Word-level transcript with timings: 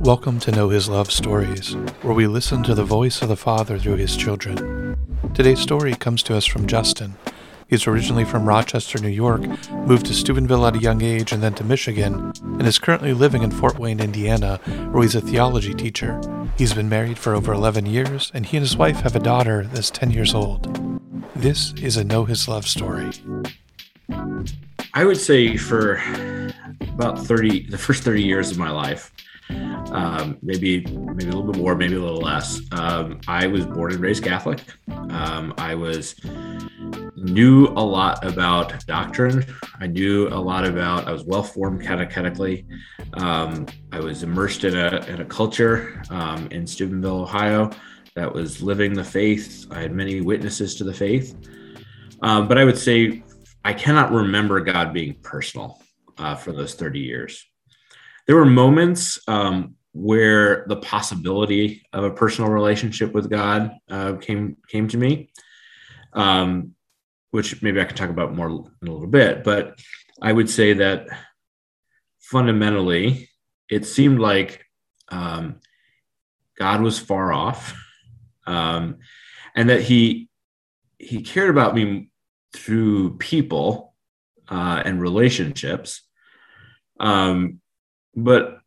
Welcome 0.00 0.38
to 0.40 0.52
Know 0.52 0.68
His 0.68 0.88
Love 0.88 1.10
Stories, 1.10 1.74
where 2.02 2.14
we 2.14 2.28
listen 2.28 2.62
to 2.62 2.74
the 2.74 2.84
voice 2.84 3.20
of 3.20 3.28
the 3.28 3.36
Father 3.36 3.80
through 3.80 3.96
His 3.96 4.16
children. 4.16 4.96
Today's 5.34 5.58
story 5.58 5.92
comes 5.94 6.22
to 6.22 6.36
us 6.36 6.46
from 6.46 6.68
Justin. 6.68 7.16
He's 7.66 7.84
originally 7.84 8.24
from 8.24 8.46
Rochester, 8.46 9.00
New 9.00 9.08
York, 9.08 9.42
moved 9.72 10.06
to 10.06 10.14
Steubenville 10.14 10.66
at 10.66 10.76
a 10.76 10.78
young 10.78 11.02
age 11.02 11.32
and 11.32 11.42
then 11.42 11.54
to 11.54 11.64
Michigan, 11.64 12.32
and 12.42 12.64
is 12.64 12.78
currently 12.78 13.12
living 13.12 13.42
in 13.42 13.50
Fort 13.50 13.76
Wayne, 13.80 13.98
Indiana, 13.98 14.58
where 14.92 15.02
he's 15.02 15.16
a 15.16 15.20
theology 15.20 15.74
teacher. 15.74 16.20
He's 16.56 16.74
been 16.74 16.88
married 16.88 17.18
for 17.18 17.34
over 17.34 17.52
11 17.52 17.86
years, 17.86 18.30
and 18.32 18.46
he 18.46 18.56
and 18.56 18.64
his 18.64 18.76
wife 18.76 19.00
have 19.00 19.16
a 19.16 19.20
daughter 19.20 19.64
that's 19.64 19.90
10 19.90 20.12
years 20.12 20.32
old. 20.32 21.00
This 21.34 21.72
is 21.74 21.96
a 21.96 22.04
Know 22.04 22.24
His 22.24 22.46
Love 22.46 22.68
story. 22.68 23.10
I 24.94 25.04
would 25.04 25.18
say 25.18 25.56
for 25.56 26.00
about 26.94 27.18
30, 27.18 27.66
the 27.68 27.78
first 27.78 28.04
30 28.04 28.22
years 28.22 28.52
of 28.52 28.58
my 28.58 28.70
life, 28.70 29.12
um, 29.92 30.38
maybe 30.42 30.84
maybe 30.86 31.24
a 31.24 31.32
little 31.32 31.52
bit 31.52 31.60
more, 31.60 31.74
maybe 31.74 31.96
a 31.96 32.00
little 32.00 32.20
less. 32.20 32.60
Um, 32.72 33.20
I 33.26 33.46
was 33.46 33.66
born 33.66 33.92
and 33.92 34.00
raised 34.00 34.22
Catholic. 34.22 34.62
Um, 34.88 35.54
I 35.58 35.74
was 35.74 36.14
knew 37.16 37.68
a 37.68 37.84
lot 37.84 38.24
about 38.24 38.86
doctrine. 38.86 39.44
I 39.80 39.86
knew 39.86 40.28
a 40.28 40.40
lot 40.40 40.66
about. 40.66 41.08
I 41.08 41.12
was 41.12 41.24
well 41.24 41.42
formed 41.42 41.82
catechetically. 41.82 42.66
Um, 43.14 43.66
I 43.92 44.00
was 44.00 44.22
immersed 44.22 44.64
in 44.64 44.76
a 44.76 45.04
in 45.06 45.20
a 45.20 45.24
culture 45.24 46.02
um, 46.10 46.48
in 46.50 46.66
Steubenville, 46.66 47.22
Ohio, 47.22 47.70
that 48.14 48.32
was 48.32 48.62
living 48.62 48.94
the 48.94 49.04
faith. 49.04 49.66
I 49.70 49.80
had 49.80 49.92
many 49.92 50.20
witnesses 50.20 50.74
to 50.76 50.84
the 50.84 50.94
faith. 50.94 51.36
Um, 52.22 52.48
but 52.48 52.58
I 52.58 52.64
would 52.64 52.78
say 52.78 53.22
I 53.64 53.72
cannot 53.72 54.10
remember 54.10 54.60
God 54.60 54.92
being 54.92 55.14
personal 55.22 55.80
uh, 56.18 56.34
for 56.34 56.52
those 56.52 56.74
30 56.74 56.98
years. 56.98 57.47
There 58.28 58.36
were 58.36 58.44
moments 58.44 59.18
um, 59.26 59.74
where 59.92 60.66
the 60.68 60.76
possibility 60.76 61.82
of 61.94 62.04
a 62.04 62.10
personal 62.10 62.50
relationship 62.50 63.12
with 63.14 63.30
God 63.30 63.72
uh, 63.90 64.16
came 64.16 64.58
came 64.68 64.86
to 64.88 64.98
me, 64.98 65.32
um, 66.12 66.74
which 67.30 67.62
maybe 67.62 67.80
I 67.80 67.84
can 67.84 67.96
talk 67.96 68.10
about 68.10 68.36
more 68.36 68.48
in 68.48 68.88
a 68.88 68.92
little 68.92 69.06
bit. 69.06 69.44
But 69.44 69.80
I 70.20 70.30
would 70.30 70.50
say 70.50 70.74
that 70.74 71.06
fundamentally, 72.20 73.30
it 73.70 73.86
seemed 73.86 74.18
like 74.18 74.62
um, 75.08 75.60
God 76.58 76.82
was 76.82 76.98
far 76.98 77.32
off, 77.32 77.74
um, 78.46 78.98
and 79.56 79.70
that 79.70 79.80
he 79.80 80.28
he 80.98 81.22
cared 81.22 81.48
about 81.48 81.74
me 81.74 82.10
through 82.52 83.16
people 83.16 83.94
uh, 84.48 84.82
and 84.84 85.00
relationships. 85.00 86.02
Um, 87.00 87.60
but 88.14 88.60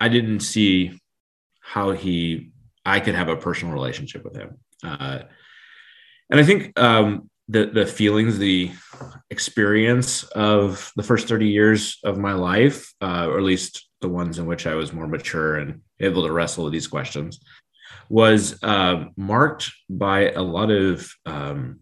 I 0.00 0.08
didn't 0.08 0.40
see 0.40 1.00
how 1.60 1.92
he 1.92 2.52
I 2.84 3.00
could 3.00 3.14
have 3.14 3.28
a 3.28 3.36
personal 3.36 3.74
relationship 3.74 4.24
with 4.24 4.36
him. 4.36 4.58
Uh, 4.82 5.20
and 6.30 6.40
I 6.40 6.42
think 6.42 6.78
um, 6.78 7.30
the 7.48 7.66
the 7.66 7.86
feelings, 7.86 8.38
the 8.38 8.70
experience 9.30 10.22
of 10.24 10.92
the 10.96 11.02
first 11.02 11.28
thirty 11.28 11.48
years 11.48 11.98
of 12.04 12.18
my 12.18 12.32
life, 12.32 12.92
uh, 13.00 13.26
or 13.28 13.38
at 13.38 13.44
least 13.44 13.88
the 14.00 14.08
ones 14.08 14.38
in 14.38 14.46
which 14.46 14.66
I 14.66 14.74
was 14.74 14.92
more 14.92 15.06
mature 15.06 15.56
and 15.56 15.80
able 16.00 16.26
to 16.26 16.32
wrestle 16.32 16.64
with 16.64 16.72
these 16.72 16.86
questions, 16.86 17.40
was 18.08 18.62
uh, 18.62 19.06
marked 19.16 19.72
by 19.90 20.30
a 20.30 20.42
lot 20.42 20.70
of 20.70 21.10
um, 21.26 21.80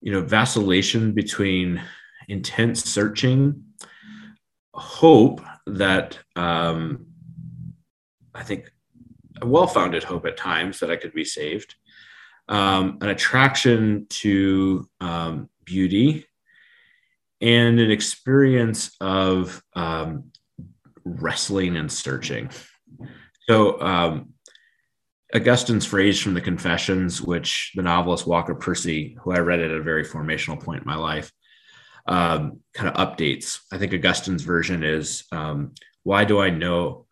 you 0.00 0.12
know 0.12 0.22
vacillation 0.22 1.12
between 1.12 1.82
intense 2.28 2.84
searching 2.84 3.64
hope 4.78 5.40
that 5.66 6.18
um, 6.36 7.06
i 8.34 8.42
think 8.42 8.70
a 9.40 9.46
well-founded 9.46 10.02
hope 10.02 10.26
at 10.26 10.36
times 10.36 10.80
that 10.80 10.90
i 10.90 10.96
could 10.96 11.12
be 11.12 11.24
saved. 11.24 11.74
Um, 12.48 12.96
an 13.02 13.10
attraction 13.10 14.06
to 14.08 14.88
um, 15.02 15.50
beauty 15.66 16.24
and 17.40 17.78
an 17.78 17.90
experience 17.90 18.96
of 19.00 19.62
um, 19.74 20.32
wrestling 21.04 21.76
and 21.76 21.92
searching. 21.92 22.50
So 23.48 23.80
um, 23.80 24.32
Augustine's 25.34 25.84
phrase 25.84 26.20
from 26.20 26.34
the 26.34 26.40
Confessions, 26.40 27.20
which 27.20 27.72
the 27.74 27.82
novelist 27.82 28.26
Walker 28.26 28.54
Percy, 28.54 29.16
who 29.22 29.32
I 29.32 29.38
read 29.38 29.60
at 29.60 29.70
a 29.70 29.82
very 29.82 30.04
formational 30.04 30.62
point 30.62 30.82
in 30.82 30.86
my 30.86 30.96
life, 30.96 31.30
um, 32.06 32.60
kind 32.74 32.88
of 32.88 32.94
updates. 32.94 33.60
I 33.72 33.78
think 33.78 33.92
Augustine's 33.92 34.42
version 34.42 34.82
is 34.82 35.24
um, 35.32 35.74
Why 36.02 36.24
do 36.24 36.40
I 36.40 36.50
know 36.50 37.06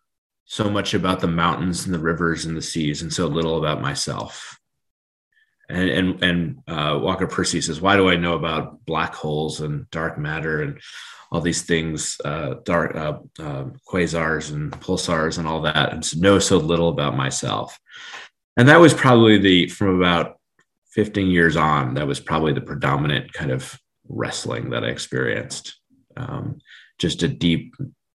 so 0.45 0.69
much 0.69 0.93
about 0.93 1.19
the 1.19 1.27
mountains 1.27 1.85
and 1.85 1.93
the 1.93 1.99
rivers 1.99 2.45
and 2.45 2.55
the 2.55 2.61
seas 2.61 3.01
and 3.01 3.13
so 3.13 3.27
little 3.27 3.57
about 3.57 3.81
myself? 3.81 4.59
And, 5.69 5.89
and, 5.89 6.23
and 6.23 6.57
uh, 6.67 6.97
Walker 7.01 7.27
Percy 7.27 7.59
says, 7.59 7.81
Why 7.81 7.97
do 7.97 8.09
I 8.09 8.15
know 8.15 8.33
about 8.33 8.85
black 8.85 9.13
holes 9.13 9.61
and 9.61 9.89
dark 9.91 10.17
matter 10.17 10.61
and 10.61 10.79
all 11.31 11.41
these 11.41 11.63
things, 11.63 12.17
uh, 12.23 12.55
dark 12.63 12.95
uh, 12.95 13.19
uh, 13.39 13.65
quasars 13.87 14.51
and 14.51 14.71
pulsars 14.71 15.37
and 15.37 15.47
all 15.47 15.61
that, 15.61 15.93
and 15.93 16.21
know 16.21 16.39
so 16.39 16.57
little 16.57 16.89
about 16.89 17.17
myself. 17.17 17.77
And 18.55 18.69
that 18.69 18.79
was 18.79 18.93
probably 18.93 19.37
the 19.37 19.67
from 19.67 19.97
about 19.97 20.39
15 20.91 21.29
years 21.29 21.55
on. 21.55 21.95
That 21.95 22.07
was 22.07 22.19
probably 22.19 22.53
the 22.53 22.61
predominant 22.61 23.33
kind 23.33 23.51
of 23.51 23.77
wrestling 24.09 24.71
that 24.71 24.83
I 24.83 24.87
experienced. 24.87 25.79
Um, 26.15 26.59
just 26.99 27.23
a 27.23 27.27
deep 27.27 27.75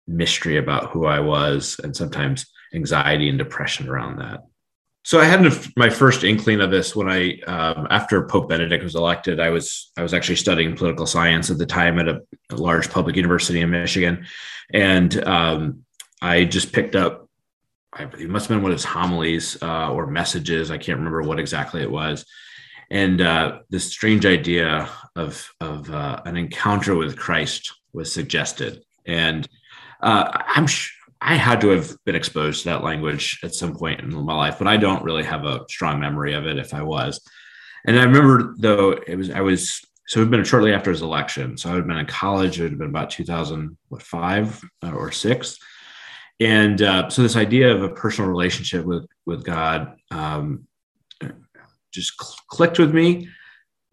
mystery 0.07 0.57
about 0.57 0.91
who 0.91 1.05
I 1.05 1.19
was, 1.19 1.79
and 1.83 1.95
sometimes 1.95 2.45
anxiety 2.73 3.29
and 3.29 3.37
depression 3.37 3.89
around 3.89 4.19
that. 4.19 4.41
So 5.03 5.19
I 5.19 5.25
had 5.25 5.41
my 5.75 5.89
first 5.89 6.23
inkling 6.23 6.61
of 6.61 6.71
this 6.71 6.95
when 6.95 7.09
I, 7.09 7.39
um, 7.47 7.87
after 7.89 8.27
Pope 8.27 8.49
Benedict 8.49 8.83
was 8.83 8.95
elected, 8.95 9.39
I 9.39 9.49
was 9.49 9.91
I 9.97 10.03
was 10.03 10.13
actually 10.13 10.35
studying 10.35 10.75
political 10.75 11.05
science 11.05 11.49
at 11.49 11.57
the 11.57 11.65
time 11.65 11.99
at 11.99 12.07
a, 12.07 12.21
a 12.51 12.55
large 12.55 12.89
public 12.89 13.15
university 13.15 13.61
in 13.61 13.69
Michigan, 13.69 14.25
and 14.73 15.25
um, 15.25 15.85
I 16.21 16.45
just 16.45 16.73
picked 16.73 16.95
up. 16.95 17.27
I, 17.91 18.03
it 18.03 18.29
must 18.29 18.47
have 18.47 18.55
been 18.55 18.61
one 18.61 18.71
of 18.71 18.77
his 18.77 18.85
homilies 18.85 19.57
uh, 19.63 19.91
or 19.91 20.05
messages. 20.05 20.69
I 20.69 20.77
can't 20.77 20.99
remember 20.99 21.23
what 21.23 21.39
exactly 21.39 21.81
it 21.81 21.89
was, 21.89 22.25
and 22.91 23.21
uh, 23.21 23.59
this 23.69 23.91
strange 23.91 24.25
idea 24.25 24.89
of 25.15 25.49
of 25.59 25.89
uh, 25.89 26.21
an 26.25 26.37
encounter 26.37 26.95
with 26.95 27.17
Christ 27.17 27.73
was 27.93 28.11
suggested, 28.11 28.83
and 29.05 29.47
uh, 30.01 30.29
I'm 30.47 30.67
sh- 30.67 30.95
I 31.21 31.35
had 31.35 31.61
to 31.61 31.69
have 31.69 31.95
been 32.05 32.15
exposed 32.15 32.63
to 32.63 32.69
that 32.69 32.83
language 32.83 33.39
at 33.43 33.53
some 33.53 33.75
point 33.75 33.99
in 33.99 34.13
my 34.13 34.35
life, 34.35 34.57
but 34.57 34.67
I 34.67 34.77
don't 34.77 35.03
really 35.03 35.23
have 35.23 35.45
a 35.45 35.65
strong 35.69 35.99
memory 35.99 36.33
of 36.33 36.47
it 36.47 36.57
if 36.57 36.73
I 36.73 36.81
was. 36.81 37.21
And 37.85 37.99
I 37.99 38.03
remember 38.03 38.55
though 38.57 38.91
it 38.91 39.15
was 39.15 39.29
I 39.29 39.41
was 39.41 39.81
so 40.07 40.19
it 40.19 40.23
had 40.23 40.31
been 40.31 40.43
shortly 40.43 40.73
after 40.73 40.89
his 40.89 41.03
election. 41.03 41.57
So 41.57 41.69
I 41.69 41.75
had 41.75 41.87
been 41.87 41.97
in 41.97 42.05
college. 42.07 42.59
It 42.59 42.69
had 42.69 42.79
been 42.79 42.89
about 42.89 43.11
2005 43.11 44.61
uh, 44.81 44.91
or 44.91 45.11
six. 45.11 45.57
And 46.39 46.81
uh, 46.81 47.09
so 47.09 47.21
this 47.21 47.35
idea 47.35 47.71
of 47.71 47.83
a 47.83 47.89
personal 47.89 48.29
relationship 48.29 48.85
with 48.85 49.05
with 49.25 49.43
God 49.43 49.97
um, 50.09 50.67
just 51.91 52.13
cl- 52.21 52.35
clicked 52.47 52.79
with 52.79 52.93
me, 52.93 53.27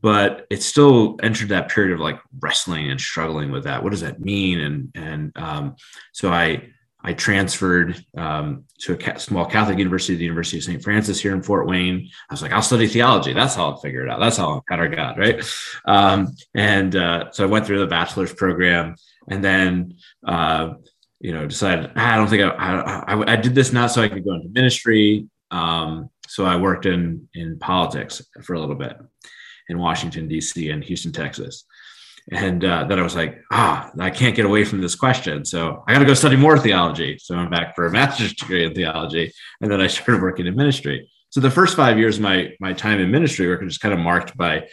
but 0.01 0.47
it 0.51 0.63
still 0.63 1.17
entered 1.23 1.49
that 1.51 1.69
period 1.69 1.95
of 1.95 2.01
like 2.01 2.19
wrestling 2.41 2.91
and 2.91 3.01
struggling 3.01 3.51
with 3.51 3.65
that. 3.65 3.83
What 3.83 3.91
does 3.91 4.03
that 4.03 4.21
mean? 4.21 4.61
And 4.61 4.91
and 4.95 5.33
um, 5.37 5.77
so 6.13 6.31
I 6.33 6.71
I 7.07 7.13
transferred 7.13 8.05
um, 8.17 8.65
to 8.81 8.95
a 8.95 9.19
small 9.21 9.47
Catholic 9.47 9.79
university, 9.79 10.17
the 10.17 10.25
University 10.25 10.59
of 10.59 10.65
St. 10.65 10.83
Francis 10.83 11.21
here 11.21 11.35
in 11.35 11.43
Fort 11.43 11.69
Wayne. 11.69 12.11
I 12.29 12.33
was 12.33 12.43
like, 12.43 12.51
I'll 12.51 12.63
study 12.63 12.89
theology. 12.89 13.33
That's 13.33 13.55
how 13.55 13.67
I'll 13.67 13.77
figure 13.77 14.05
it 14.05 14.11
out. 14.11 14.19
That's 14.19 14.37
how 14.37 14.49
I'll 14.49 14.57
encounter 14.57 14.89
God, 14.89 15.17
right? 15.17 15.45
Um, 15.85 16.35
and 16.55 16.97
uh, 16.97 17.31
so 17.31 17.45
I 17.45 17.47
went 17.47 17.65
through 17.65 17.79
the 17.79 17.87
bachelor's 17.87 18.35
program 18.35 18.97
and 19.29 19.43
then, 19.43 19.99
uh, 20.27 20.75
you 21.21 21.33
know, 21.33 21.47
decided, 21.47 21.93
ah, 21.95 22.15
I 22.15 22.17
don't 22.17 22.29
think 22.29 22.43
I, 22.43 23.05
I, 23.07 23.33
I, 23.33 23.37
did 23.37 23.55
this 23.55 23.73
not 23.73 23.93
so 23.93 24.03
I 24.03 24.09
could 24.09 24.25
go 24.25 24.35
into 24.35 24.49
ministry. 24.49 25.29
Um, 25.51 26.11
so 26.29 26.45
I 26.45 26.57
worked 26.57 26.87
in, 26.87 27.29
in 27.35 27.59
politics 27.59 28.23
for 28.43 28.55
a 28.55 28.61
little 28.61 28.75
bit 28.75 28.97
in 29.69 29.79
Washington, 29.79 30.29
D.C. 30.29 30.71
and 30.71 30.83
Houston, 30.85 31.13
Texas. 31.13 31.65
And 32.33 32.65
uh, 32.65 32.85
then 32.85 32.99
I 32.99 33.03
was 33.03 33.15
like, 33.15 33.41
ah, 33.53 33.91
I 34.01 34.11
can't 34.11 34.35
get 34.35 34.47
away 34.47 34.65
from 34.65 34.81
this 34.81 34.97
question. 34.97 35.45
So 35.45 35.85
I 35.87 35.93
got 35.93 36.01
to 36.01 36.05
go 36.05 36.15
study 36.15 36.37
more 36.37 36.59
theology. 36.59 37.19
So 37.19 37.37
I'm 37.37 37.51
back 37.51 37.77
for 37.77 37.87
a 37.87 37.93
master's 37.93 38.35
degree 38.35 38.65
in 38.65 38.75
theology. 38.75 39.33
And 39.61 39.71
then 39.71 39.81
I 39.81 39.87
started 39.87 40.23
working 40.23 40.47
in 40.47 40.57
ministry. 40.57 41.09
So 41.31 41.41
the 41.41 41.51
first 41.51 41.77
five 41.77 41.99
years 41.99 42.17
of 42.17 42.23
my, 42.23 42.53
my 42.61 42.73
time 42.73 42.99
in 42.99 43.11
ministry 43.11 43.47
work 43.47 43.63
just 43.63 43.81
kind 43.81 43.95
of 43.95 44.01
marked 44.01 44.37
by 44.37 44.67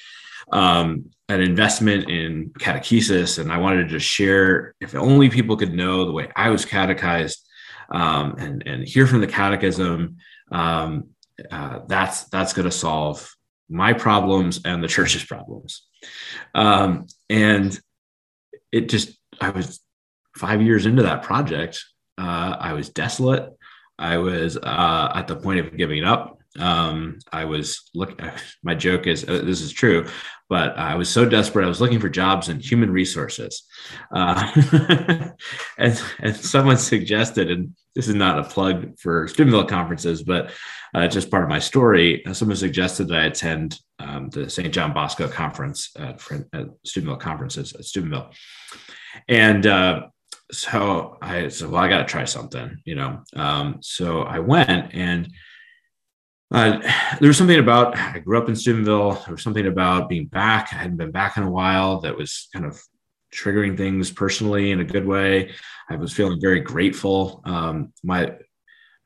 um, 0.51 1.05
an 1.29 1.41
investment 1.41 2.09
in 2.09 2.51
catechesis. 2.59 3.37
And 3.37 3.51
I 3.51 3.57
wanted 3.57 3.83
to 3.83 3.89
just 3.89 4.07
share, 4.07 4.73
if 4.81 4.95
only 4.95 5.29
people 5.29 5.55
could 5.55 5.73
know 5.73 6.05
the 6.05 6.11
way 6.11 6.31
I 6.35 6.49
was 6.49 6.65
catechized 6.65 7.47
um, 7.91 8.35
and, 8.39 8.63
and 8.65 8.87
hear 8.87 9.05
from 9.05 9.21
the 9.21 9.27
catechism, 9.27 10.17
um, 10.51 11.09
uh, 11.51 11.79
that's, 11.87 12.25
that's 12.25 12.53
going 12.53 12.69
to 12.69 12.71
solve 12.71 13.35
my 13.69 13.93
problems 13.93 14.61
and 14.65 14.83
the 14.83 14.87
church's 14.87 15.23
problems. 15.23 15.87
Um, 16.53 17.07
and 17.29 17.79
it 18.71 18.89
just, 18.89 19.17
I 19.39 19.49
was 19.49 19.79
five 20.35 20.61
years 20.61 20.85
into 20.85 21.03
that 21.03 21.23
project. 21.23 21.83
Uh, 22.17 22.55
I 22.59 22.73
was 22.73 22.89
desolate. 22.89 23.49
I 23.97 24.17
was 24.17 24.57
uh, 24.57 25.11
at 25.15 25.27
the 25.27 25.35
point 25.35 25.59
of 25.59 25.77
giving 25.77 26.03
up. 26.03 26.39
Um, 26.59 27.19
I 27.31 27.45
was 27.45 27.89
look. 27.93 28.19
My 28.63 28.75
joke 28.75 29.07
is 29.07 29.27
uh, 29.27 29.41
this 29.43 29.61
is 29.61 29.71
true, 29.71 30.07
but 30.49 30.77
I 30.77 30.95
was 30.95 31.09
so 31.09 31.27
desperate. 31.27 31.65
I 31.65 31.69
was 31.69 31.81
looking 31.81 31.99
for 31.99 32.09
jobs 32.09 32.49
in 32.49 32.59
human 32.59 32.91
resources, 32.91 33.63
uh, 34.13 34.51
and 35.77 36.01
and 36.19 36.35
someone 36.35 36.77
suggested, 36.77 37.49
and 37.49 37.75
this 37.95 38.07
is 38.07 38.15
not 38.15 38.39
a 38.39 38.43
plug 38.43 38.99
for 38.99 39.27
Steubenville 39.27 39.65
conferences, 39.65 40.23
but 40.23 40.51
uh, 40.93 41.07
just 41.07 41.31
part 41.31 41.43
of 41.43 41.49
my 41.49 41.59
story. 41.59 42.25
Uh, 42.25 42.33
someone 42.33 42.57
suggested 42.57 43.07
that 43.07 43.19
I 43.19 43.25
attend 43.25 43.79
um, 43.99 44.29
the 44.29 44.49
St. 44.49 44.73
John 44.73 44.93
Bosco 44.93 45.27
conference 45.27 45.91
at, 45.97 46.21
at 46.53 47.19
conferences 47.19 47.73
at 47.73 47.85
Steubenville, 47.85 48.31
and 49.27 49.65
uh, 49.65 50.03
so 50.51 51.17
I 51.21 51.47
said, 51.47 51.69
well, 51.69 51.81
I 51.81 51.87
got 51.87 51.99
to 51.99 52.05
try 52.05 52.25
something, 52.25 52.77
you 52.85 52.95
know. 52.95 53.23
Um, 53.35 53.77
so 53.81 54.21
I 54.21 54.39
went 54.39 54.93
and 54.93 55.31
uh, 56.53 56.79
there 57.19 57.27
was 57.27 57.37
something 57.37 57.59
about 57.59 57.97
I 57.97 58.19
grew 58.19 58.37
up 58.37 58.47
in 58.47 58.55
Steubenville. 58.55 59.13
There 59.13 59.33
was 59.33 59.41
something 59.41 59.65
about 59.65 60.07
being 60.07 60.27
back. 60.27 60.69
I 60.71 60.77
hadn't 60.77 60.97
been 60.97 61.11
back 61.11 61.35
in 61.35 61.43
a 61.43 61.49
while. 61.49 62.01
That 62.01 62.15
was 62.15 62.47
kind 62.53 62.65
of 62.65 62.79
triggering 63.33 63.75
things 63.75 64.11
personally 64.11 64.69
in 64.71 64.79
a 64.79 64.85
good 64.85 65.07
way. 65.07 65.51
I 65.89 65.95
was 65.95 66.13
feeling 66.13 66.39
very 66.39 66.59
grateful. 66.59 67.41
Um, 67.45 67.91
my 68.03 68.35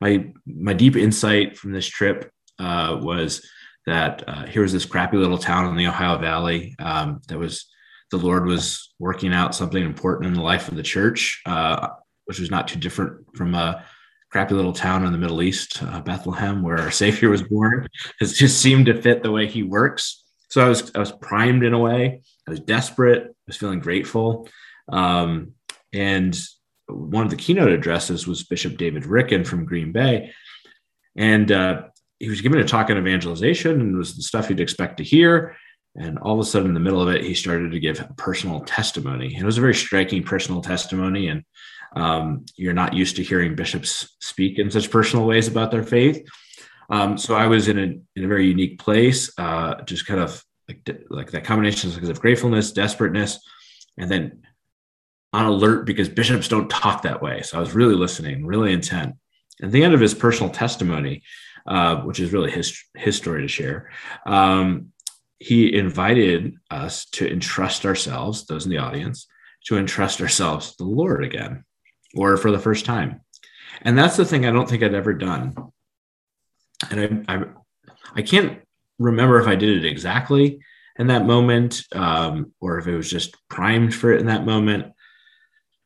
my 0.02 0.32
my 0.46 0.74
deep 0.74 0.98
insight 0.98 1.58
from 1.58 1.72
this 1.72 1.88
trip 1.88 2.30
uh, 2.60 3.00
was 3.02 3.48
that 3.86 4.24
uh, 4.28 4.46
here 4.46 4.62
was 4.62 4.74
this 4.74 4.86
crappy 4.86 5.16
little 5.16 5.38
town 5.38 5.70
in 5.70 5.78
the 5.78 5.88
Ohio 5.88 6.18
Valley 6.18 6.76
um, 6.80 7.22
that 7.30 7.40
was 7.40 7.68
the 8.12 8.18
Lord 8.18 8.46
was 8.46 8.94
working 9.00 9.34
out 9.34 9.56
something 9.56 9.84
important 9.84 10.28
in 10.28 10.34
the 10.34 10.42
life 10.42 10.68
of 10.68 10.76
the 10.76 10.84
church, 10.84 11.42
uh, 11.46 11.90
which 12.26 12.40
was 12.40 12.52
not 12.52 12.68
too 12.68 12.80
different 12.80 13.26
from 13.36 13.56
a 13.56 13.86
crappy 14.30 14.56
little 14.56 14.74
town 14.74 15.06
in 15.06 15.12
the 15.12 15.18
Middle 15.18 15.42
East, 15.42 15.82
uh, 15.84 16.02
Bethlehem, 16.02 16.62
where 16.62 16.80
our 16.80 16.92
Savior 16.92 17.30
was 17.30 17.44
born. 17.44 17.88
It 18.22 18.28
just 18.28 18.62
seemed 18.62 18.88
to 18.88 19.02
fit 19.02 19.24
the 19.24 19.32
way 19.32 19.48
He 19.48 19.64
works. 19.64 20.24
So 20.50 20.66
I 20.66 20.70
was 20.70 20.92
I 20.96 21.00
was 21.00 21.12
primed 21.12 21.64
in 21.64 21.74
a 21.74 21.80
way. 21.80 22.22
I 22.48 22.52
was 22.52 22.60
desperate. 22.60 23.24
I 23.24 23.34
was 23.48 23.58
feeling 23.58 23.80
grateful, 23.80 24.48
um, 24.90 25.54
and 25.94 26.38
one 26.88 27.26
of 27.26 27.30
the 27.30 27.36
keynote 27.36 27.72
addresses 27.72 28.26
was 28.26 28.44
Bishop 28.44 28.78
David 28.78 29.06
Ricken 29.06 29.44
from 29.44 29.66
Green 29.66 29.92
Bay, 29.92 30.32
and 31.18 31.52
uh, 31.52 31.82
he 32.20 32.30
was 32.30 32.42
giving 32.42 32.60
a 32.60 32.66
talk 32.66 32.90
on 32.90 32.98
evangelization 32.98 33.80
and 33.82 33.98
was 33.98 34.16
the 34.16 34.24
stuff 34.24 34.50
you'd 34.50 34.60
expect 34.60 34.98
to 34.98 35.04
hear. 35.04 35.56
And 35.96 36.20
all 36.20 36.36
of 36.36 36.40
a 36.40 36.46
sudden, 36.46 36.70
in 36.70 36.74
the 36.76 36.80
middle 36.80 37.02
of 37.02 37.10
it, 37.10 37.24
he 37.24 37.34
started 37.34 37.72
to 37.72 37.80
give 37.80 38.00
a 38.00 38.14
personal 38.18 38.62
testimony. 38.62 39.34
And 39.34 39.44
it 39.44 39.46
was 39.46 39.58
a 39.58 39.62
very 39.62 39.74
striking 39.74 40.24
personal 40.24 40.62
testimony. 40.62 41.28
And 41.28 41.44
um, 41.98 42.46
you're 42.56 42.74
not 42.74 42.94
used 42.94 43.16
to 43.16 43.24
hearing 43.24 43.56
bishops 43.56 44.16
speak 44.20 44.60
in 44.60 44.70
such 44.70 44.92
personal 44.92 45.26
ways 45.26 45.48
about 45.48 45.72
their 45.72 45.84
faith. 45.84 46.24
Um, 46.90 47.18
so 47.18 47.36
I 47.36 47.48
was 47.48 47.68
in 47.68 47.80
a, 47.80 47.88
in 48.16 48.24
a 48.24 48.28
very 48.28 48.48
unique 48.48 48.80
place, 48.80 49.32
uh, 49.38 49.82
just 49.82 50.06
kind 50.06 50.20
of 50.20 50.44
like, 50.68 50.88
like 51.10 51.32
that 51.32 51.44
combination 51.44 51.90
of 51.90 52.22
gratefulness, 52.22 52.72
desperateness, 52.72 53.40
and 53.98 54.12
then 54.12 54.44
on 55.34 55.46
alert 55.46 55.86
because 55.86 56.08
bishops 56.08 56.48
don't 56.48 56.70
talk 56.70 57.02
that 57.02 57.22
way. 57.22 57.42
So 57.42 57.58
I 57.58 57.60
was 57.60 57.74
really 57.74 57.96
listening, 57.96 58.46
really 58.46 58.72
intent. 58.72 59.16
At 59.62 59.72
the 59.72 59.84
end 59.84 59.94
of 59.94 60.00
his 60.00 60.14
personal 60.14 60.52
testimony, 60.52 61.24
uh, 61.66 61.98
which 62.02 62.20
is 62.20 62.32
really 62.32 62.52
his, 62.52 62.80
his 62.96 63.18
story 63.18 63.42
to 63.42 63.48
share, 63.48 63.90
um, 64.26 64.94
he 65.40 65.76
invited 65.76 66.56
us 66.70 67.06
to 67.06 67.30
entrust 67.30 67.86
ourselves, 67.86 68.46
those 68.46 68.66
in 68.66 68.72
the 68.72 68.78
audience, 68.78 69.28
to 69.66 69.78
entrust 69.78 70.22
ourselves 70.22 70.72
to 70.72 70.84
the 70.84 70.90
Lord 70.90 71.24
again, 71.24 71.66
or 72.18 72.38
for 72.38 72.52
the 72.52 72.60
first 72.60 72.86
time. 72.86 73.22
And 73.82 73.98
that's 73.98 74.18
the 74.18 74.26
thing 74.26 74.46
I 74.46 74.52
don't 74.52 74.68
think 74.68 74.84
I'd 74.84 74.94
ever 74.94 75.14
done. 75.14 75.56
And 76.90 77.26
I, 77.28 77.36
I, 77.36 77.44
I 78.16 78.22
can't 78.22 78.62
remember 79.00 79.40
if 79.40 79.48
I 79.48 79.56
did 79.56 79.78
it 79.78 79.88
exactly 79.88 80.60
in 80.98 81.08
that 81.08 81.26
moment 81.26 81.84
um, 81.94 82.54
or 82.60 82.80
if 82.80 82.88
it 82.88 82.98
was 82.98 83.10
just 83.10 83.36
primed 83.50 83.94
for 83.94 84.12
it 84.12 84.20
in 84.20 84.28
that 84.28 84.46
moment. 84.46 84.94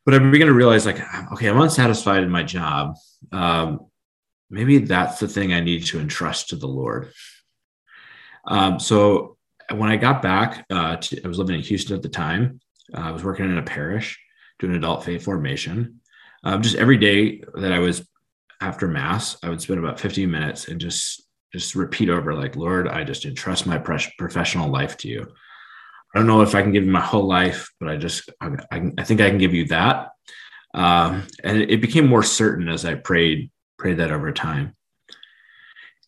But 0.04 0.14
I 0.14 0.18
began 0.18 0.48
to 0.48 0.52
realize, 0.52 0.84
like, 0.84 1.00
okay, 1.32 1.48
I'm 1.48 1.60
unsatisfied 1.60 2.24
in 2.24 2.30
my 2.30 2.42
job. 2.42 2.96
Um, 3.30 3.86
maybe 4.50 4.78
that's 4.78 5.20
the 5.20 5.28
thing 5.28 5.52
I 5.52 5.60
need 5.60 5.84
to 5.86 6.00
entrust 6.00 6.48
to 6.48 6.56
the 6.56 6.66
Lord. 6.66 7.12
Um, 8.44 8.80
so 8.80 9.36
when 9.70 9.90
I 9.90 9.96
got 9.96 10.20
back, 10.20 10.66
uh, 10.70 10.96
to, 10.96 11.24
I 11.24 11.28
was 11.28 11.38
living 11.38 11.54
in 11.54 11.62
Houston 11.62 11.94
at 11.94 12.02
the 12.02 12.08
time. 12.08 12.60
Uh, 12.92 13.00
I 13.00 13.10
was 13.12 13.22
working 13.22 13.44
in 13.44 13.58
a 13.58 13.62
parish 13.62 14.18
doing 14.58 14.74
adult 14.74 15.04
faith 15.04 15.24
formation. 15.24 16.00
Um, 16.44 16.62
just 16.62 16.76
every 16.76 16.96
day 16.96 17.42
that 17.54 17.72
I 17.72 17.78
was 17.78 18.06
after 18.60 18.88
mass, 18.88 19.36
I 19.42 19.48
would 19.48 19.60
spend 19.60 19.78
about 19.78 20.00
15 20.00 20.30
minutes 20.30 20.68
and 20.68 20.80
just 20.80 21.22
just 21.52 21.74
repeat 21.74 22.08
over 22.08 22.32
like, 22.32 22.56
Lord, 22.56 22.88
I 22.88 23.04
just 23.04 23.26
entrust 23.26 23.66
my 23.66 23.76
professional 23.76 24.70
life 24.70 24.96
to 24.98 25.08
you. 25.08 25.26
I 26.14 26.18
don't 26.18 26.26
know 26.26 26.40
if 26.40 26.54
I 26.54 26.62
can 26.62 26.72
give 26.72 26.84
you 26.84 26.90
my 26.90 27.00
whole 27.00 27.26
life, 27.26 27.70
but 27.78 27.90
I 27.90 27.96
just 27.96 28.30
I, 28.40 28.56
I, 28.70 28.90
I 28.98 29.04
think 29.04 29.20
I 29.20 29.28
can 29.28 29.38
give 29.38 29.54
you 29.54 29.66
that. 29.66 30.10
Um, 30.74 31.26
and 31.44 31.58
it, 31.58 31.70
it 31.70 31.80
became 31.80 32.06
more 32.06 32.22
certain 32.22 32.68
as 32.68 32.84
I 32.84 32.94
prayed 32.94 33.50
prayed 33.78 33.98
that 33.98 34.12
over 34.12 34.32
time. 34.32 34.74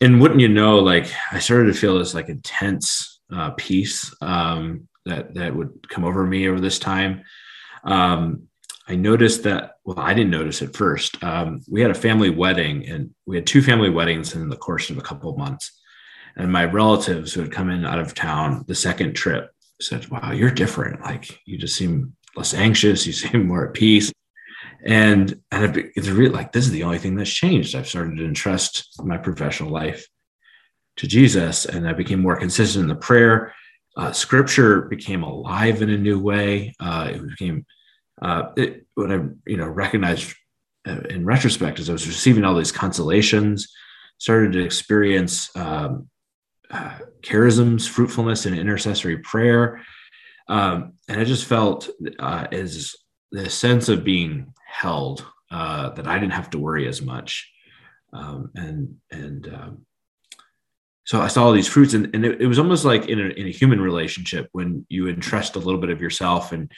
And 0.01 0.19
wouldn't 0.19 0.41
you 0.41 0.49
know, 0.49 0.79
like 0.79 1.11
I 1.31 1.39
started 1.39 1.67
to 1.67 1.79
feel 1.79 1.97
this 1.97 2.13
like 2.13 2.29
intense 2.29 3.19
uh, 3.33 3.51
peace 3.51 4.13
um, 4.21 4.87
that 5.05 5.35
that 5.35 5.55
would 5.55 5.89
come 5.89 6.05
over 6.05 6.25
me 6.25 6.49
over 6.49 6.59
this 6.59 6.79
time. 6.79 7.23
Um, 7.83 8.47
I 8.87 8.95
noticed 8.95 9.43
that. 9.43 9.77
Well, 9.83 9.99
I 9.99 10.13
didn't 10.13 10.31
notice 10.31 10.61
it 10.61 10.75
first. 10.75 11.23
Um, 11.23 11.61
we 11.69 11.81
had 11.81 11.91
a 11.91 11.95
family 11.95 12.29
wedding, 12.29 12.87
and 12.87 13.11
we 13.25 13.35
had 13.35 13.47
two 13.47 13.61
family 13.61 13.89
weddings 13.89 14.35
in 14.35 14.49
the 14.49 14.57
course 14.57 14.89
of 14.89 14.97
a 14.97 15.01
couple 15.01 15.29
of 15.29 15.37
months. 15.37 15.71
And 16.35 16.51
my 16.51 16.65
relatives 16.65 17.33
who 17.33 17.41
had 17.41 17.51
come 17.51 17.69
in 17.69 17.85
out 17.85 17.99
of 17.99 18.13
town 18.13 18.65
the 18.67 18.75
second 18.75 19.13
trip 19.13 19.51
said, 19.81 20.07
"Wow, 20.09 20.31
you're 20.31 20.51
different. 20.51 21.01
Like 21.01 21.39
you 21.45 21.57
just 21.57 21.75
seem 21.75 22.15
less 22.35 22.53
anxious. 22.53 23.07
You 23.07 23.13
seem 23.13 23.47
more 23.47 23.67
at 23.67 23.73
peace." 23.73 24.11
And 24.85 25.41
and 25.51 25.77
it's 25.95 26.09
really 26.09 26.33
like 26.33 26.51
this 26.51 26.65
is 26.65 26.71
the 26.71 26.83
only 26.83 26.99
thing 26.99 27.15
that's 27.15 27.33
changed. 27.33 27.75
I've 27.75 27.87
started 27.87 28.17
to 28.17 28.25
entrust 28.25 28.99
my 29.03 29.17
professional 29.17 29.71
life 29.71 30.07
to 30.97 31.07
Jesus, 31.07 31.65
and 31.65 31.87
I 31.87 31.93
became 31.93 32.21
more 32.21 32.37
consistent 32.37 32.83
in 32.83 32.89
the 32.89 32.95
prayer. 32.95 33.53
Uh, 33.97 34.11
scripture 34.11 34.83
became 34.83 35.23
alive 35.23 35.81
in 35.81 35.89
a 35.89 35.97
new 35.97 36.19
way. 36.19 36.75
Uh, 36.79 37.11
it 37.13 37.27
became 37.27 37.65
uh, 38.21 38.51
it, 38.55 38.85
what 38.95 39.11
I 39.11 39.19
you 39.45 39.57
know 39.57 39.67
recognized 39.67 40.33
uh, 40.87 41.01
in 41.09 41.25
retrospect 41.25 41.79
as 41.79 41.89
I 41.89 41.93
was 41.93 42.07
receiving 42.07 42.43
all 42.43 42.55
these 42.55 42.71
consolations, 42.71 43.73
started 44.17 44.53
to 44.53 44.63
experience 44.63 45.55
um, 45.55 46.09
uh, 46.71 46.97
charisms, 47.21 47.87
fruitfulness, 47.87 48.45
and 48.45 48.57
intercessory 48.57 49.17
prayer, 49.17 49.81
um, 50.47 50.93
and 51.07 51.19
I 51.19 51.23
just 51.23 51.45
felt 51.45 51.89
uh, 52.19 52.47
as 52.51 52.95
the 53.31 53.49
sense 53.49 53.89
of 53.89 54.03
being 54.03 54.53
held 54.65 55.25
that 55.51 56.07
I 56.07 56.19
didn't 56.19 56.33
have 56.33 56.49
to 56.49 56.59
worry 56.59 56.87
as 56.87 57.01
much, 57.01 57.49
um, 58.13 58.51
and 58.55 58.95
and 59.11 59.47
um, 59.47 59.85
so 61.05 61.21
I 61.21 61.27
saw 61.27 61.45
all 61.45 61.51
these 61.51 61.67
fruits, 61.67 61.93
and, 61.93 62.13
and 62.15 62.25
it, 62.25 62.41
it 62.41 62.47
was 62.47 62.57
almost 62.57 62.83
like 62.83 63.07
in 63.07 63.19
a, 63.19 63.25
in 63.25 63.47
a 63.47 63.51
human 63.51 63.79
relationship 63.79 64.49
when 64.53 64.85
you 64.89 65.07
entrust 65.07 65.55
a 65.55 65.59
little 65.59 65.79
bit 65.79 65.91
of 65.91 66.01
yourself 66.01 66.51
and 66.51 66.71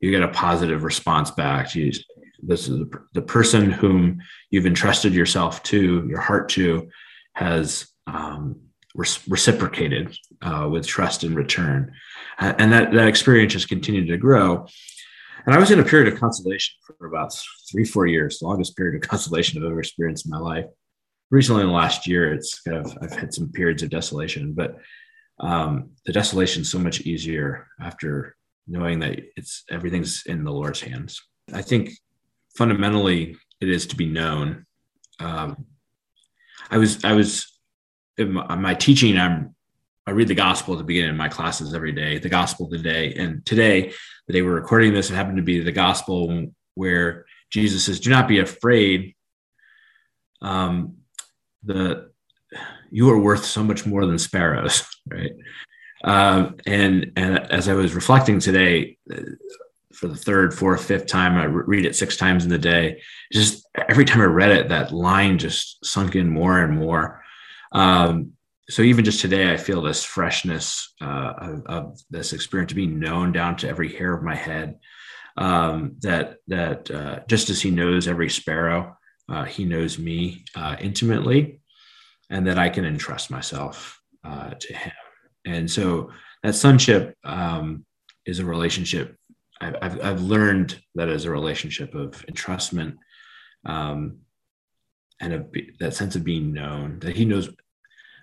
you 0.00 0.10
get 0.10 0.22
a 0.22 0.28
positive 0.28 0.82
response 0.84 1.30
back. 1.30 1.74
You, 1.74 1.92
this 2.42 2.68
is 2.68 2.84
the, 3.14 3.22
person 3.22 3.70
whom 3.70 4.20
you've 4.50 4.66
entrusted 4.66 5.14
yourself 5.14 5.62
to, 5.64 6.06
your 6.08 6.20
heart 6.20 6.48
to, 6.50 6.88
has 7.34 7.88
um, 8.06 8.60
reciprocated 8.94 10.16
uh, 10.42 10.68
with 10.70 10.86
trust 10.86 11.24
in 11.24 11.34
return, 11.34 11.92
and 12.38 12.72
that 12.72 12.92
that 12.92 13.08
experience 13.08 13.52
just 13.52 13.68
continued 13.68 14.08
to 14.08 14.16
grow. 14.16 14.66
And 15.44 15.54
I 15.54 15.58
was 15.58 15.70
in 15.70 15.80
a 15.80 15.84
period 15.84 16.12
of 16.12 16.18
consolation 16.18 16.74
for 16.98 17.06
about 17.06 17.36
three, 17.70 17.84
four 17.84 18.06
years, 18.06 18.38
the 18.38 18.46
longest 18.46 18.76
period 18.76 19.02
of 19.02 19.08
consolation 19.08 19.62
I've 19.62 19.70
ever 19.70 19.80
experienced 19.80 20.26
in 20.26 20.30
my 20.30 20.38
life 20.38 20.66
recently 21.30 21.62
in 21.62 21.68
the 21.68 21.74
last 21.74 22.06
year, 22.06 22.32
it's 22.32 22.60
kind 22.60 22.78
of 22.78 22.96
I've 23.02 23.12
had 23.12 23.34
some 23.34 23.50
periods 23.50 23.82
of 23.82 23.90
desolation, 23.90 24.52
but 24.52 24.78
um, 25.40 25.90
the 26.06 26.12
desolation 26.12 26.62
is 26.62 26.70
so 26.70 26.78
much 26.78 27.02
easier 27.02 27.66
after 27.80 28.35
knowing 28.66 29.00
that 29.00 29.20
it's 29.36 29.64
everything's 29.70 30.24
in 30.26 30.44
the 30.44 30.52
Lord's 30.52 30.80
hands. 30.80 31.22
I 31.52 31.62
think 31.62 31.90
fundamentally 32.56 33.36
it 33.60 33.68
is 33.68 33.86
to 33.88 33.96
be 33.96 34.06
known. 34.06 34.66
Um, 35.20 35.66
I 36.70 36.78
was 36.78 37.04
I 37.04 37.12
was 37.12 37.58
in 38.18 38.32
my, 38.32 38.54
my 38.56 38.74
teaching. 38.74 39.16
I'm 39.18 39.54
I 40.06 40.12
read 40.12 40.28
the 40.28 40.34
gospel 40.34 40.74
at 40.74 40.78
the 40.78 40.84
beginning 40.84 41.10
of 41.10 41.16
my 41.16 41.28
classes 41.28 41.74
every 41.74 41.92
day. 41.92 42.18
The 42.18 42.28
gospel 42.28 42.68
today, 42.68 43.14
and 43.14 43.44
today, 43.44 43.92
the 44.26 44.32
day 44.32 44.42
we're 44.42 44.54
recording 44.54 44.94
this, 44.94 45.10
it 45.10 45.14
happened 45.14 45.38
to 45.38 45.42
be 45.42 45.60
the 45.60 45.72
gospel 45.72 46.46
where 46.74 47.26
Jesus 47.50 47.84
says, 47.84 48.00
"Do 48.00 48.10
not 48.10 48.28
be 48.28 48.38
afraid." 48.38 49.14
Um, 50.42 50.98
the 51.64 52.10
you 52.90 53.10
are 53.10 53.18
worth 53.18 53.44
so 53.44 53.64
much 53.64 53.84
more 53.84 54.06
than 54.06 54.18
sparrows, 54.18 54.86
right? 55.06 55.32
Um, 56.06 56.56
and 56.66 57.12
and 57.16 57.38
as 57.52 57.68
I 57.68 57.74
was 57.74 57.94
reflecting 57.94 58.38
today, 58.38 58.96
for 59.96 60.08
the 60.08 60.16
third, 60.16 60.52
fourth, 60.52 60.84
fifth 60.84 61.06
time. 61.06 61.36
I 61.36 61.44
read 61.44 61.86
it 61.86 61.96
six 61.96 62.16
times 62.16 62.44
in 62.44 62.50
the 62.50 62.58
day. 62.58 63.00
Just 63.32 63.66
every 63.88 64.04
time 64.04 64.20
I 64.20 64.26
read 64.26 64.50
it, 64.50 64.68
that 64.68 64.92
line 64.92 65.38
just 65.38 65.84
sunk 65.84 66.14
in 66.14 66.28
more 66.28 66.60
and 66.60 66.78
more. 66.78 67.22
Um, 67.72 68.32
so 68.68 68.82
even 68.82 69.04
just 69.04 69.20
today, 69.20 69.52
I 69.52 69.56
feel 69.56 69.80
this 69.80 70.04
freshness 70.04 70.92
uh, 71.00 71.32
of, 71.38 71.66
of, 71.66 72.00
this 72.10 72.32
experience 72.32 72.70
to 72.70 72.74
be 72.74 72.86
known 72.86 73.32
down 73.32 73.56
to 73.56 73.68
every 73.68 73.94
hair 73.94 74.12
of 74.12 74.22
my 74.22 74.34
head. 74.34 74.78
Um, 75.38 75.96
that 76.00 76.38
that 76.48 76.90
uh, 76.90 77.20
just 77.28 77.48
as 77.48 77.60
He 77.60 77.70
knows 77.70 78.08
every 78.08 78.28
sparrow, 78.28 78.96
uh, 79.28 79.44
He 79.44 79.64
knows 79.64 79.98
me 79.98 80.44
uh, 80.54 80.76
intimately, 80.80 81.60
and 82.28 82.46
that 82.46 82.58
I 82.58 82.70
can 82.70 82.84
entrust 82.84 83.30
myself 83.30 84.00
uh, 84.24 84.50
to 84.58 84.74
Him. 84.74 84.92
And 85.46 85.70
so 85.70 86.10
that 86.42 86.54
sonship 86.54 87.16
um, 87.24 87.86
is 88.26 88.40
a 88.40 88.44
relationship. 88.44 89.16
I've, 89.60 89.76
I've, 89.80 90.04
I've 90.04 90.20
learned 90.20 90.78
that 90.96 91.08
as 91.08 91.24
a 91.24 91.30
relationship 91.30 91.94
of 91.94 92.26
entrustment 92.26 92.96
um, 93.64 94.18
and 95.20 95.32
a, 95.32 95.44
that 95.80 95.94
sense 95.94 96.14
of 96.16 96.24
being 96.24 96.52
known, 96.52 96.98
that 97.00 97.16
He 97.16 97.24
knows 97.24 97.48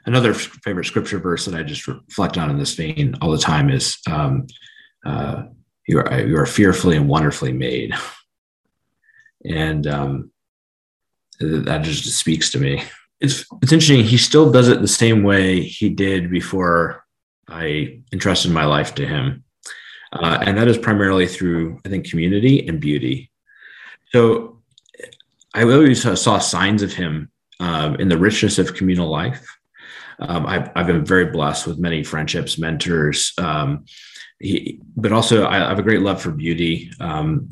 another 0.06 0.34
favorite 0.34 0.86
scripture 0.86 1.18
verse 1.18 1.46
that 1.46 1.56
I 1.56 1.64
just 1.64 1.88
reflect 1.88 2.38
on 2.38 2.50
in 2.50 2.58
this 2.58 2.76
vein 2.76 3.16
all 3.22 3.32
the 3.32 3.38
time 3.38 3.70
is 3.70 3.98
um, 4.10 4.48
uh, 5.06 5.44
you 5.88 6.00
are 6.00 6.22
you 6.22 6.38
are 6.38 6.46
fearfully 6.46 6.96
and 6.96 7.08
wonderfully 7.08 7.52
made, 7.52 7.94
and 9.46 9.88
um, 9.88 10.32
that 11.40 11.82
just 11.84 12.06
speaks 12.18 12.52
to 12.52 12.60
me. 12.60 12.84
It's 13.20 13.46
it's 13.62 13.72
interesting. 13.72 14.04
He 14.04 14.18
still 14.18 14.52
does 14.52 14.68
it 14.68 14.82
the 14.82 14.88
same 14.88 15.24
way 15.24 15.62
he 15.62 15.90
did 15.90 16.30
before 16.30 17.03
I 17.48 18.00
entrusted 18.12 18.52
my 18.52 18.66
life 18.66 18.96
to 18.96 19.08
him, 19.08 19.44
uh, 20.12 20.40
and 20.42 20.58
that 20.58 20.68
is 20.68 20.78
primarily 20.78 21.28
through 21.28 21.80
I 21.86 21.90
think 21.90 22.10
community 22.10 22.68
and 22.68 22.80
beauty. 22.80 23.32
So 24.12 24.62
I 25.54 25.64
always 25.64 26.02
saw 26.20 26.38
signs 26.40 26.82
of 26.82 26.94
him 26.94 27.30
um, 27.60 27.96
in 27.96 28.10
the 28.10 28.18
richness 28.18 28.60
of 28.60 28.76
communal 28.76 29.10
life 29.10 29.46
um, 30.20 30.46
I've, 30.46 30.70
I've 30.76 30.88
been 30.88 31.06
very 31.06 31.26
blessed 31.26 31.68
with 31.68 31.80
many 31.80 32.04
friendships, 32.04 32.58
mentors, 32.58 33.34
um, 33.38 33.86
he, 34.40 34.80
but 34.96 35.12
also 35.12 35.44
I, 35.44 35.66
I, 35.66 35.70
have 35.70 35.80
a 35.80 35.84
great 35.84 36.02
love 36.02 36.22
for 36.22 36.32
beauty. 36.32 36.92
Um, 37.00 37.50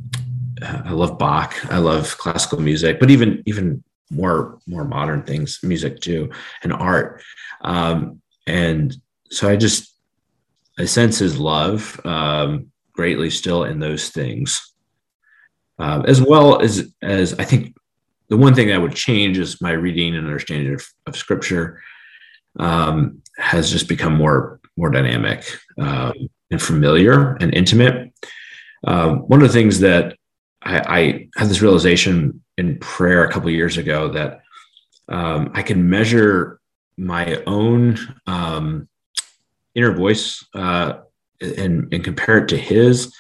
I 0.61 0.91
love 0.91 1.17
Bach. 1.17 1.55
I 1.71 1.77
love 1.77 2.17
classical 2.17 2.59
music, 2.59 2.99
but 2.99 3.09
even 3.09 3.41
even 3.45 3.83
more 4.11 4.59
more 4.67 4.83
modern 4.83 5.23
things, 5.23 5.59
music 5.63 6.01
too, 6.01 6.29
and 6.63 6.73
art. 6.73 7.23
Um, 7.61 8.21
and 8.45 8.95
so 9.31 9.49
I 9.49 9.55
just 9.55 9.93
I 10.77 10.85
sense 10.85 11.19
his 11.19 11.39
love 11.39 11.99
um, 12.05 12.71
greatly 12.93 13.29
still 13.29 13.63
in 13.63 13.79
those 13.79 14.09
things, 14.09 14.73
uh, 15.79 16.03
as 16.05 16.21
well 16.21 16.61
as 16.61 16.93
as 17.01 17.33
I 17.39 17.45
think 17.45 17.75
the 18.29 18.37
one 18.37 18.53
thing 18.53 18.67
that 18.67 18.81
would 18.81 18.95
change 18.95 19.37
is 19.37 19.61
my 19.61 19.71
reading 19.71 20.15
and 20.15 20.27
understanding 20.27 20.73
of, 20.73 20.85
of 21.07 21.15
scripture 21.15 21.81
um, 22.59 23.21
has 23.37 23.71
just 23.71 23.87
become 23.87 24.13
more 24.13 24.59
more 24.77 24.89
dynamic 24.89 25.45
um, 25.79 26.13
and 26.49 26.61
familiar 26.61 27.35
and 27.35 27.53
intimate. 27.53 28.13
Um, 28.85 29.19
one 29.27 29.41
of 29.41 29.47
the 29.47 29.53
things 29.53 29.79
that 29.79 30.15
I, 30.63 30.79
I, 30.79 31.29
had 31.35 31.49
this 31.49 31.61
realization 31.61 32.41
in 32.57 32.79
prayer 32.79 33.23
a 33.23 33.31
couple 33.31 33.49
years 33.51 33.77
ago 33.77 34.07
that 34.09 34.41
um, 35.07 35.51
I 35.53 35.61
can 35.61 35.87
measure 35.87 36.59
my 36.97 37.43
own 37.45 37.97
um, 38.25 38.87
inner 39.75 39.93
voice 39.93 40.45
uh, 40.53 40.93
and, 41.39 41.91
and, 41.93 42.03
compare 42.03 42.37
it 42.39 42.49
to 42.49 42.57
his 42.57 43.13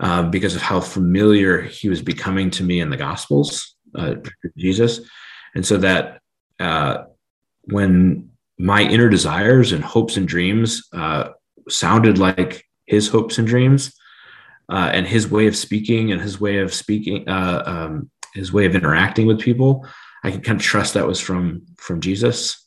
uh, 0.00 0.22
because 0.24 0.56
of 0.56 0.62
how 0.62 0.80
familiar 0.80 1.62
he 1.62 1.88
was 1.88 2.02
becoming 2.02 2.50
to 2.50 2.64
me 2.64 2.80
in 2.80 2.90
the 2.90 2.96
Gospels, 2.96 3.76
uh, 3.94 4.16
Jesus, 4.56 5.00
and 5.54 5.64
so 5.64 5.76
that 5.78 6.20
uh, 6.60 7.04
when 7.64 8.30
my 8.58 8.82
inner 8.82 9.08
desires 9.08 9.72
and 9.72 9.82
hopes 9.84 10.16
and 10.16 10.28
dreams 10.28 10.88
uh, 10.92 11.30
sounded 11.68 12.18
like 12.18 12.64
his 12.86 13.08
hopes 13.08 13.38
and 13.38 13.46
dreams 13.46 13.92
uh, 14.68 14.90
and 14.92 15.06
his 15.06 15.30
way 15.30 15.46
of 15.46 15.56
speaking 15.56 16.12
and 16.12 16.20
his 16.20 16.40
way 16.40 16.58
of 16.58 16.72
speaking 16.72 17.28
um, 17.28 18.10
his 18.34 18.52
way 18.52 18.66
of 18.66 18.74
interacting 18.74 19.26
with 19.26 19.40
people 19.40 19.86
i 20.24 20.30
could 20.30 20.44
kind 20.44 20.60
of 20.60 20.64
trust 20.64 20.94
that 20.94 21.06
was 21.06 21.20
from 21.20 21.62
from 21.76 22.00
jesus 22.00 22.63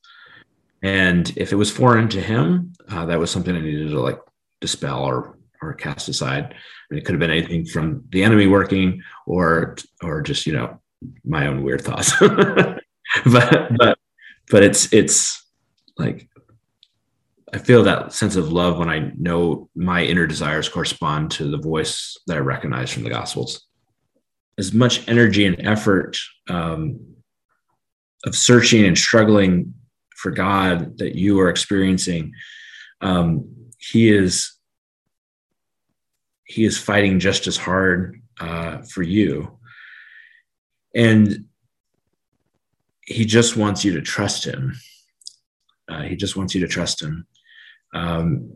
and 0.83 1.33
if 1.37 1.51
it 1.51 1.55
was 1.55 1.71
foreign 1.71 2.07
to 2.07 2.21
him 2.21 2.73
uh, 2.89 3.05
that 3.05 3.19
was 3.19 3.31
something 3.31 3.55
i 3.55 3.59
needed 3.59 3.89
to 3.89 3.99
like 3.99 4.19
dispel 4.61 5.03
or 5.03 5.37
or 5.61 5.73
cast 5.73 6.07
aside 6.07 6.53
I 6.53 6.93
mean, 6.93 6.99
it 6.99 7.05
could 7.05 7.13
have 7.13 7.19
been 7.19 7.31
anything 7.31 7.65
from 7.65 8.03
the 8.09 8.23
enemy 8.23 8.47
working 8.47 9.01
or 9.25 9.75
or 10.01 10.21
just 10.21 10.45
you 10.45 10.53
know 10.53 10.79
my 11.23 11.47
own 11.47 11.63
weird 11.63 11.81
thoughts 11.81 12.13
but 12.19 12.81
but 13.77 13.97
but 14.49 14.63
it's 14.63 14.91
it's 14.93 15.43
like 15.97 16.29
I 17.53 17.59
feel 17.59 17.83
that 17.83 18.13
sense 18.13 18.35
of 18.35 18.51
love 18.51 18.77
when 18.77 18.89
I 18.89 19.11
know 19.17 19.69
my 19.73 20.03
inner 20.03 20.27
desires 20.27 20.67
correspond 20.67 21.31
to 21.31 21.49
the 21.49 21.57
voice 21.57 22.17
that 22.27 22.35
I 22.35 22.41
recognize 22.41 22.91
from 22.91 23.03
the 23.03 23.09
Gospels. 23.09 23.65
As 24.57 24.73
much 24.73 25.07
energy 25.07 25.45
and 25.45 25.65
effort 25.65 26.17
um, 26.49 26.99
of 28.25 28.35
searching 28.35 28.85
and 28.85 28.97
struggling 28.97 29.73
for 30.17 30.31
God 30.31 30.97
that 30.97 31.15
you 31.15 31.39
are 31.39 31.49
experiencing, 31.49 32.33
um, 33.01 33.47
He 33.77 34.09
is 34.09 34.53
He 36.43 36.65
is 36.65 36.77
fighting 36.77 37.19
just 37.19 37.47
as 37.47 37.57
hard 37.57 38.21
uh, 38.39 38.79
for 38.83 39.03
you, 39.03 39.57
and 40.93 41.45
He 43.05 43.25
just 43.25 43.55
wants 43.55 43.85
you 43.85 43.93
to 43.93 44.01
trust 44.01 44.45
Him. 44.45 44.73
Uh, 45.89 46.01
he 46.01 46.15
just 46.15 46.35
wants 46.35 46.53
you 46.53 46.61
to 46.61 46.67
trust 46.67 47.01
him. 47.01 47.25
Um, 47.93 48.51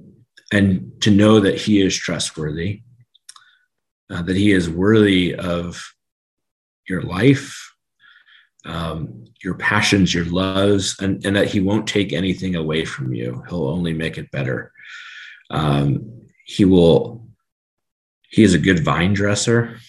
and 0.52 0.92
to 1.02 1.12
know 1.12 1.40
that 1.40 1.58
he 1.58 1.82
is 1.82 1.96
trustworthy, 1.96 2.82
uh, 4.10 4.22
that 4.24 4.36
he 4.36 4.52
is 4.52 4.70
worthy 4.70 5.34
of 5.34 5.82
your 6.90 7.02
life, 7.02 7.71
um, 8.66 9.26
your 9.44 9.56
passions, 9.56 10.14
your 10.14 10.26
loves, 10.26 10.96
and, 11.00 11.26
and, 11.26 11.36
that 11.36 11.48
he 11.48 11.60
won't 11.60 11.88
take 11.88 12.14
anything 12.14 12.56
away 12.56 12.86
from 12.86 13.14
you. 13.14 13.44
He'll 13.50 13.68
only 13.68 13.94
make 13.94 14.18
it 14.18 14.30
better. 14.32 14.72
Um, 15.50 16.28
he 16.46 16.66
will, 16.66 17.28
he 18.30 18.44
is 18.44 18.54
a 18.54 18.60
good 18.60 18.84
vine 18.84 19.14
dresser. 19.14 19.80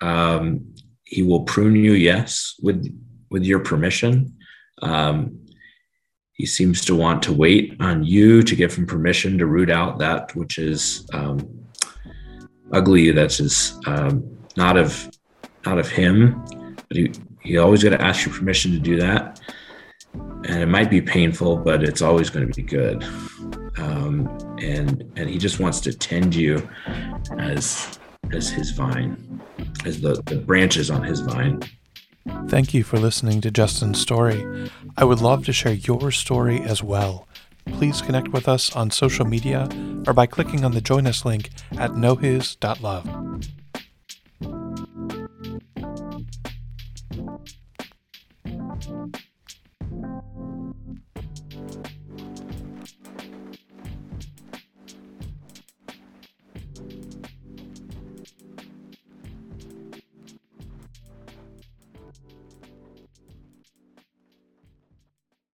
Um, 0.00 0.74
he 1.04 1.22
will 1.22 1.42
prune 1.42 1.76
you, 1.76 1.92
yes, 1.92 2.54
with 2.62 2.86
with 3.30 3.44
your 3.44 3.60
permission. 3.60 4.36
Um, 4.82 5.46
he 6.34 6.46
seems 6.46 6.84
to 6.86 6.94
want 6.94 7.22
to 7.24 7.32
wait 7.32 7.76
on 7.80 8.04
you 8.04 8.42
to 8.42 8.56
give 8.56 8.74
him 8.74 8.86
permission 8.86 9.38
to 9.38 9.46
root 9.46 9.70
out 9.70 9.98
that 9.98 10.34
which 10.34 10.58
is 10.58 11.06
um, 11.12 11.66
ugly, 12.72 13.10
that's 13.12 13.36
just 13.36 13.86
um, 13.86 14.38
not 14.56 14.76
of 14.76 15.10
not 15.64 15.78
of 15.78 15.88
him. 15.88 16.42
But 16.88 16.96
he, 16.96 17.12
he 17.42 17.58
always 17.58 17.82
got 17.82 17.90
to 17.90 18.02
ask 18.02 18.26
your 18.26 18.34
permission 18.34 18.72
to 18.72 18.78
do 18.78 18.96
that. 18.96 19.40
And 20.14 20.62
it 20.62 20.66
might 20.66 20.90
be 20.90 21.00
painful, 21.00 21.56
but 21.56 21.82
it's 21.82 22.02
always 22.02 22.30
going 22.30 22.46
to 22.46 22.54
be 22.54 22.62
good. 22.62 23.02
Um, 23.78 24.28
and 24.60 25.10
and 25.16 25.28
he 25.28 25.38
just 25.38 25.58
wants 25.58 25.80
to 25.80 25.92
tend 25.92 26.34
you 26.34 26.68
as 27.38 27.98
as 28.32 28.50
his 28.50 28.70
vine, 28.70 29.40
as 29.84 30.00
the, 30.00 30.22
the 30.26 30.36
branches 30.36 30.90
on 30.90 31.02
his 31.02 31.20
vine. 31.20 31.62
Thank 32.48 32.72
you 32.72 32.84
for 32.84 32.98
listening 32.98 33.40
to 33.40 33.50
Justin's 33.50 34.00
story. 34.00 34.70
I 34.96 35.04
would 35.04 35.20
love 35.20 35.44
to 35.46 35.52
share 35.52 35.72
your 35.72 36.10
story 36.10 36.60
as 36.60 36.82
well. 36.82 37.26
Please 37.66 38.02
connect 38.02 38.28
with 38.28 38.48
us 38.48 38.74
on 38.74 38.90
social 38.90 39.24
media 39.24 39.68
or 40.06 40.12
by 40.12 40.26
clicking 40.26 40.64
on 40.64 40.72
the 40.72 40.80
Join 40.80 41.06
Us 41.06 41.24
link 41.24 41.50
at 41.72 41.92
knowhis.love. 41.92 43.21